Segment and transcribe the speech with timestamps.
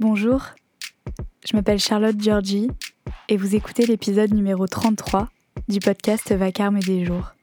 [0.00, 0.40] Bonjour,
[1.46, 2.70] je m'appelle Charlotte Georgie
[3.28, 5.28] et vous écoutez l'épisode numéro 33
[5.68, 7.34] du podcast Vacarme des jours.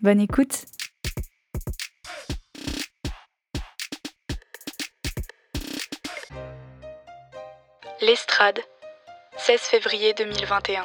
[0.00, 0.66] Bonne écoute
[8.00, 8.60] L'Estrade,
[9.36, 10.84] 16 février 2021.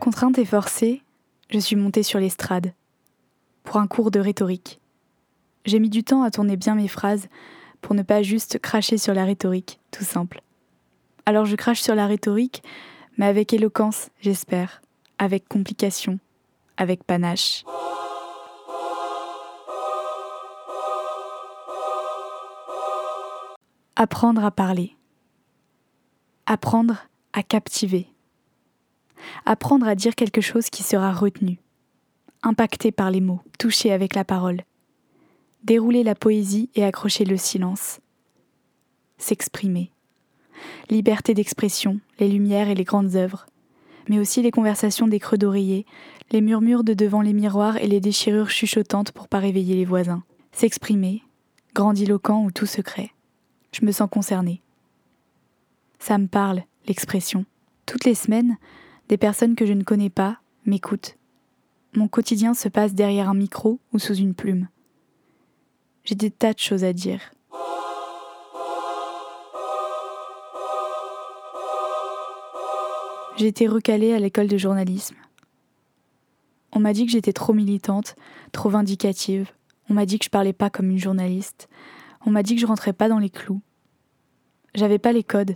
[0.00, 1.00] Contrainte et forcée,
[1.48, 2.74] je suis montée sur l'estrade
[3.64, 4.80] pour un cours de rhétorique.
[5.64, 7.26] J'ai mis du temps à tourner bien mes phrases
[7.80, 10.42] pour ne pas juste cracher sur la rhétorique, tout simple.
[11.26, 12.62] Alors je crache sur la rhétorique,
[13.16, 14.82] mais avec éloquence, j'espère,
[15.18, 16.18] avec complication,
[16.76, 17.64] avec panache.
[23.96, 24.96] Apprendre à parler.
[26.46, 26.96] Apprendre
[27.34, 28.08] à captiver.
[29.44, 31.60] Apprendre à dire quelque chose qui sera retenu.
[32.42, 34.62] Impacté par les mots, touché avec la parole.
[35.62, 38.00] Dérouler la poésie et accrocher le silence.
[39.18, 39.90] S'exprimer.
[40.88, 43.44] Liberté d'expression, les lumières et les grandes œuvres.
[44.08, 45.84] Mais aussi les conversations des creux d'oreiller,
[46.30, 50.22] les murmures de devant les miroirs et les déchirures chuchotantes pour pas réveiller les voisins.
[50.52, 51.22] S'exprimer,
[51.74, 53.10] grandiloquent ou tout secret.
[53.72, 54.62] Je me sens concernée.
[55.98, 57.44] Ça me parle, l'expression.
[57.84, 58.56] Toutes les semaines,
[59.10, 61.18] des personnes que je ne connais pas m'écoutent.
[61.94, 64.68] Mon quotidien se passe derrière un micro ou sous une plume.
[66.10, 67.20] J'ai des tas de choses à dire.
[73.36, 75.14] J'ai été recalée à l'école de journalisme.
[76.72, 78.16] On m'a dit que j'étais trop militante,
[78.50, 79.52] trop vindicative.
[79.88, 81.68] On m'a dit que je parlais pas comme une journaliste.
[82.26, 83.60] On m'a dit que je rentrais pas dans les clous.
[84.74, 85.54] J'avais pas les codes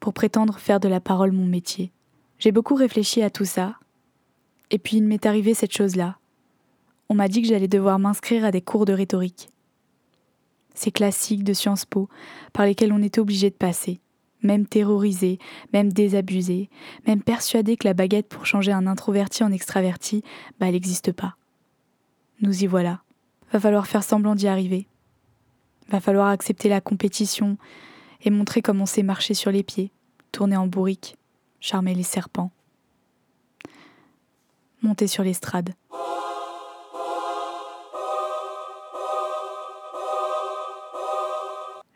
[0.00, 1.92] pour prétendre faire de la parole mon métier.
[2.38, 3.74] J'ai beaucoup réfléchi à tout ça.
[4.70, 6.16] Et puis il m'est arrivé cette chose-là.
[7.10, 9.50] On m'a dit que j'allais devoir m'inscrire à des cours de rhétorique.
[10.78, 12.08] Ces classiques de Sciences Po
[12.52, 14.00] par lesquels on était obligé de passer,
[14.42, 15.40] même terrorisé,
[15.72, 16.70] même désabusé,
[17.04, 20.22] même persuadé que la baguette pour changer un introverti en extraverti,
[20.60, 21.34] bah elle n'existe pas.
[22.42, 23.02] Nous y voilà.
[23.52, 24.86] Va falloir faire semblant d'y arriver.
[25.88, 27.58] Va falloir accepter la compétition
[28.22, 29.90] et montrer comment c'est marcher sur les pieds,
[30.30, 31.16] tourner en bourrique,
[31.58, 32.52] charmer les serpents.
[34.82, 35.74] Monter sur l'estrade.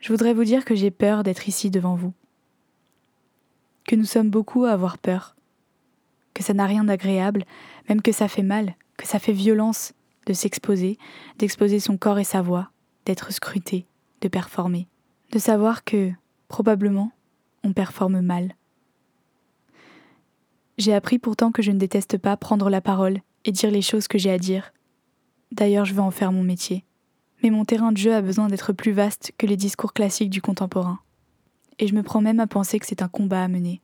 [0.03, 2.13] Je voudrais vous dire que j'ai peur d'être ici devant vous.
[3.87, 5.35] Que nous sommes beaucoup à avoir peur.
[6.35, 7.45] Que ça n'a rien d'agréable,
[7.89, 9.93] même que ça fait mal, que ça fait violence
[10.25, 10.97] de s'exposer,
[11.39, 12.69] d'exposer son corps et sa voix,
[13.05, 13.87] d'être scruté,
[14.21, 14.87] de performer
[15.33, 16.11] de savoir que,
[16.47, 17.11] probablement,
[17.63, 18.53] on performe mal.
[20.77, 24.07] J'ai appris pourtant que je ne déteste pas prendre la parole et dire les choses
[24.07, 24.73] que j'ai à dire.
[25.51, 26.85] D'ailleurs, je veux en faire mon métier.
[27.43, 30.41] Mais mon terrain de jeu a besoin d'être plus vaste que les discours classiques du
[30.41, 30.99] contemporain.
[31.77, 33.81] Et je me prends même à penser que c'est un combat à mener.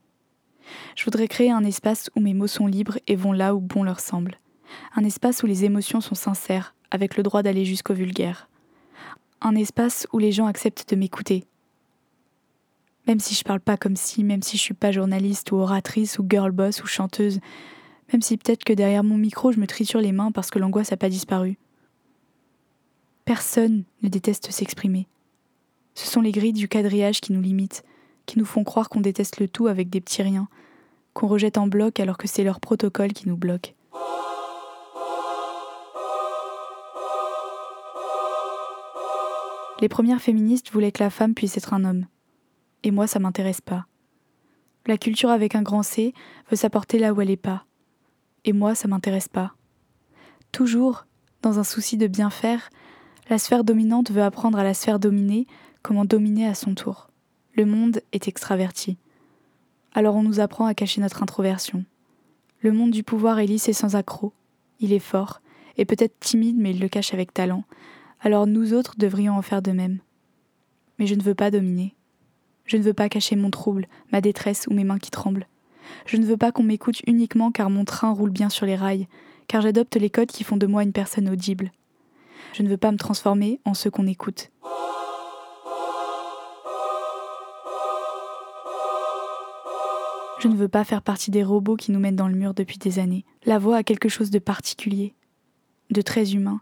[0.96, 3.82] Je voudrais créer un espace où mes mots sont libres et vont là où bon
[3.82, 4.40] leur semble.
[4.94, 8.48] Un espace où les émotions sont sincères, avec le droit d'aller jusqu'au vulgaire
[9.40, 11.44] un espace où les gens acceptent de m'écouter.
[13.06, 16.18] Même si je parle pas comme si, même si je suis pas journaliste ou oratrice
[16.18, 17.40] ou girl boss ou chanteuse,
[18.12, 20.90] même si peut-être que derrière mon micro je me triture les mains parce que l'angoisse
[20.90, 21.58] n'a pas disparu.
[23.24, 25.06] Personne ne déteste s'exprimer.
[25.94, 27.84] Ce sont les grilles du quadrillage qui nous limitent,
[28.26, 30.48] qui nous font croire qu'on déteste le tout avec des petits riens,
[31.14, 33.74] qu'on rejette en bloc alors que c'est leur protocole qui nous bloque.
[39.80, 42.06] Les premières féministes voulaient que la femme puisse être un homme.
[42.82, 43.86] Et moi, ça m'intéresse pas.
[44.86, 46.14] La culture avec un grand C
[46.50, 47.64] veut s'apporter là où elle est pas.
[48.44, 49.54] Et moi, ça m'intéresse pas.
[50.52, 51.06] Toujours,
[51.42, 52.70] dans un souci de bien faire,
[53.30, 55.46] la sphère dominante veut apprendre à la sphère dominée
[55.82, 57.10] comment dominer à son tour.
[57.54, 58.98] Le monde est extraverti.
[59.94, 61.84] Alors on nous apprend à cacher notre introversion.
[62.60, 64.32] Le monde du pouvoir est lisse et sans accroc.
[64.80, 65.40] Il est fort,
[65.78, 67.62] et peut-être timide, mais il le cache avec talent,
[68.20, 70.00] alors nous autres devrions en faire de même.
[70.98, 71.94] Mais je ne veux pas dominer.
[72.64, 75.46] Je ne veux pas cacher mon trouble, ma détresse ou mes mains qui tremblent.
[76.04, 79.06] Je ne veux pas qu'on m'écoute uniquement car mon train roule bien sur les rails,
[79.46, 81.70] car j'adopte les codes qui font de moi une personne audible.
[82.52, 84.50] Je ne veux pas me transformer en ce qu'on écoute.
[90.38, 92.78] Je ne veux pas faire partie des robots qui nous mènent dans le mur depuis
[92.78, 93.24] des années.
[93.44, 95.14] La voix a quelque chose de particulier,
[95.90, 96.60] de très humain,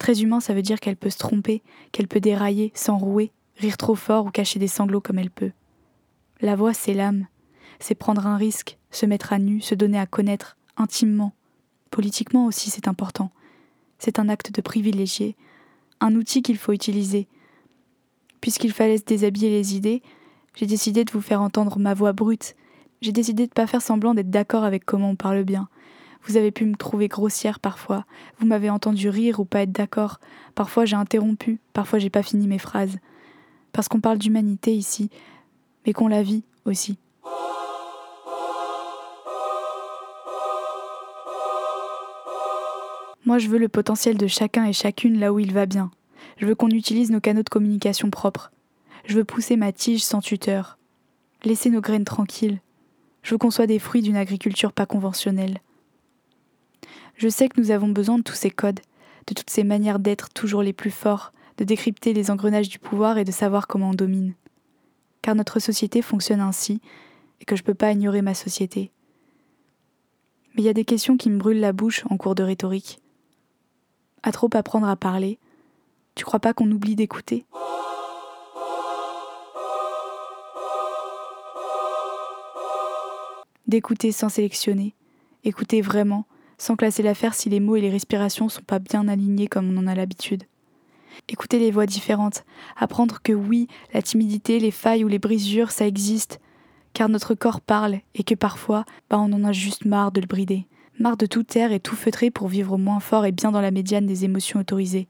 [0.00, 3.94] Très humain, ça veut dire qu'elle peut se tromper, qu'elle peut dérailler, s'enrouer, rire trop
[3.94, 5.52] fort ou cacher des sanglots comme elle peut.
[6.40, 7.26] La voix, c'est l'âme.
[7.80, 11.34] C'est prendre un risque, se mettre à nu, se donner à connaître, intimement.
[11.90, 13.30] Politiquement aussi, c'est important.
[14.00, 15.36] C'est un acte de privilégié,
[16.00, 17.28] un outil qu'il faut utiliser
[18.40, 20.02] Puisqu'il fallait se déshabiller les idées,
[20.56, 22.56] j'ai décidé de vous faire entendre ma voix brute.
[23.02, 25.68] J'ai décidé de ne pas faire semblant d'être d'accord avec comment on parle bien.
[26.24, 28.04] Vous avez pu me trouver grossière parfois.
[28.38, 30.20] Vous m'avez entendu rire ou pas être d'accord.
[30.54, 32.98] Parfois j'ai interrompu, parfois j'ai pas fini mes phrases.
[33.72, 35.10] Parce qu'on parle d'humanité ici,
[35.86, 36.98] mais qu'on la vit aussi.
[43.30, 45.92] Moi, je veux le potentiel de chacun et chacune là où il va bien.
[46.38, 48.50] Je veux qu'on utilise nos canaux de communication propres.
[49.04, 50.78] Je veux pousser ma tige sans tuteur.
[51.44, 52.58] Laisser nos graines tranquilles.
[53.22, 55.58] Je veux qu'on soit des fruits d'une agriculture pas conventionnelle.
[57.14, 58.80] Je sais que nous avons besoin de tous ces codes,
[59.28, 63.16] de toutes ces manières d'être toujours les plus forts, de décrypter les engrenages du pouvoir
[63.16, 64.34] et de savoir comment on domine.
[65.22, 66.80] Car notre société fonctionne ainsi,
[67.40, 68.90] et que je ne peux pas ignorer ma société.
[70.56, 73.00] Mais il y a des questions qui me brûlent la bouche en cours de rhétorique.
[74.22, 75.38] À trop apprendre à parler,
[76.14, 77.46] tu crois pas qu'on oublie d'écouter?
[83.66, 84.94] D'écouter sans sélectionner,
[85.44, 86.26] écouter vraiment,
[86.58, 89.80] sans classer l'affaire si les mots et les respirations sont pas bien alignés comme on
[89.80, 90.44] en a l'habitude.
[91.28, 92.44] Écouter les voix différentes,
[92.76, 96.40] apprendre que oui, la timidité, les failles ou les brisures, ça existe,
[96.92, 100.26] car notre corps parle et que parfois, bah on en a juste marre de le
[100.26, 100.66] brider,
[101.00, 103.70] marre de tout taire et tout feutrer pour vivre moins fort et bien dans la
[103.70, 105.08] médiane des émotions autorisées.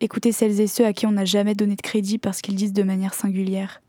[0.00, 2.72] Écouter celles et ceux à qui on n'a jamais donné de crédit parce qu'ils disent
[2.72, 3.82] de manière singulière.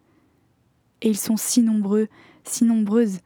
[1.02, 2.08] Et ils sont si nombreux,
[2.44, 3.20] si nombreuses,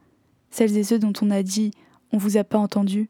[0.50, 1.70] celles et ceux dont on a dit
[2.12, 3.08] on vous a pas entendu,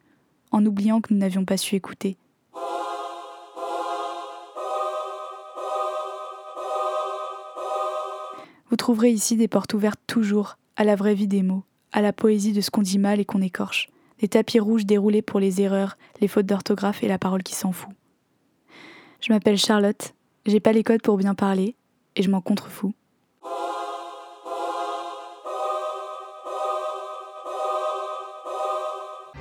[0.52, 2.16] en oubliant que nous n'avions pas su écouter.
[8.70, 12.12] Vous trouverez ici des portes ouvertes toujours à la vraie vie des mots, à la
[12.12, 13.88] poésie de ce qu'on dit mal et qu'on écorche,
[14.22, 17.72] des tapis rouges déroulés pour les erreurs, les fautes d'orthographe et la parole qui s'en
[17.72, 17.90] fout.
[19.20, 20.14] Je m'appelle Charlotte,
[20.46, 21.74] j'ai pas les codes pour bien parler,
[22.14, 22.92] et je m'en contrefous.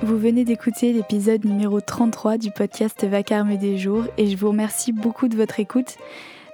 [0.02, 4.92] Vous venez d'écouter l'épisode numéro 33 du podcast Vacarme des jours et je vous remercie
[4.92, 5.96] beaucoup de votre écoute.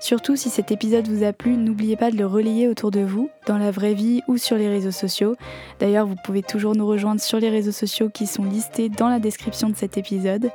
[0.00, 3.30] Surtout si cet épisode vous a plu, n'oubliez pas de le relayer autour de vous,
[3.46, 5.34] dans la vraie vie ou sur les réseaux sociaux.
[5.80, 9.18] D'ailleurs, vous pouvez toujours nous rejoindre sur les réseaux sociaux qui sont listés dans la
[9.18, 10.50] description de cet épisode.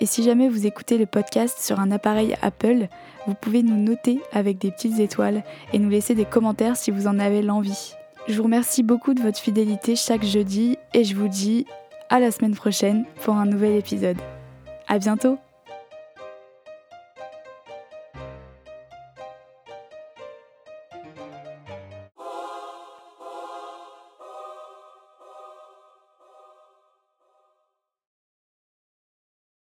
[0.00, 2.88] Et si jamais vous écoutez le podcast sur un appareil Apple,
[3.26, 7.06] vous pouvez nous noter avec des petites étoiles et nous laisser des commentaires si vous
[7.06, 7.94] en avez l'envie.
[8.26, 11.66] Je vous remercie beaucoup de votre fidélité chaque jeudi et je vous dis
[12.08, 14.18] à la semaine prochaine pour un nouvel épisode.
[14.88, 15.38] À bientôt!